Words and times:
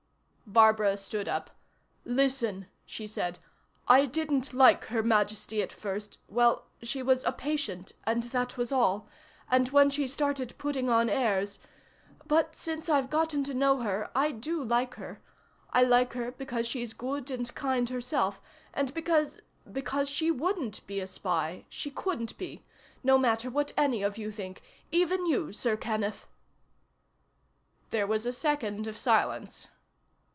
Barbara 0.47 0.97
stood 0.97 1.29
up. 1.29 1.51
"Listen," 2.03 2.67
she 2.85 3.07
said. 3.07 3.39
"I 3.87 4.05
didn't 4.05 4.51
like 4.53 4.83
Her 4.87 5.01
Majesty 5.01 5.61
at 5.61 5.71
first 5.71 6.17
well, 6.27 6.65
she 6.81 7.01
was 7.01 7.23
a 7.23 7.31
patient, 7.31 7.93
and 8.03 8.23
that 8.23 8.57
was 8.57 8.69
all, 8.69 9.07
and 9.49 9.69
when 9.69 9.89
she 9.89 10.07
started 10.07 10.55
putting 10.57 10.89
on 10.89 11.09
airs... 11.09 11.59
but 12.27 12.53
since 12.53 12.89
I've 12.89 13.09
gotten 13.09 13.45
to 13.45 13.53
know 13.53 13.77
her 13.79 14.11
I 14.13 14.31
do 14.33 14.61
like 14.61 14.95
her. 14.95 15.21
I 15.71 15.83
like 15.83 16.11
her 16.11 16.33
because 16.33 16.67
she's 16.67 16.93
good 16.93 17.31
and 17.31 17.55
kind 17.55 17.87
herself, 17.87 18.41
and 18.73 18.93
because 18.93 19.39
because 19.71 20.09
she 20.09 20.31
wouldn't 20.31 20.85
be 20.85 20.99
a 20.99 21.07
spy. 21.07 21.63
She 21.69 21.89
couldn't 21.89 22.37
be. 22.37 22.65
No 23.05 23.17
matter 23.17 23.49
what 23.49 23.71
any 23.77 24.03
of 24.03 24.17
you 24.17 24.33
think 24.33 24.61
even 24.91 25.25
you 25.27 25.53
Sir 25.53 25.77
Kenneth!" 25.77 26.27
There 27.91 28.05
was 28.07 28.25
a 28.25 28.33
second 28.33 28.85
of 28.85 28.97
silence. 28.97 29.69